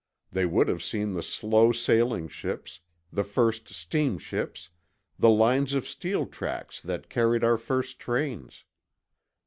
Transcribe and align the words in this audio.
They 0.31 0.47
would 0.47 0.67
have 0.67 0.81
seen 0.81 1.13
the 1.13 1.21
slow 1.21 1.71
sailing 1.71 2.27
ships, 2.27 2.79
the 3.13 3.23
first 3.23 3.69
steamships, 3.71 4.71
the 5.19 5.29
lines 5.29 5.75
of 5.75 5.87
steel 5.87 6.25
tracks 6.25 6.81
that 6.81 7.07
carried 7.07 7.43
our 7.43 7.59
first 7.59 7.99
trains. 7.99 8.63